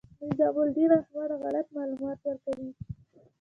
نظام 0.25 0.57
الدین 0.63 0.91
احمد 0.97 1.31
غلط 1.43 1.67
معلومات 1.75 2.17
ورکوي. 2.25 2.69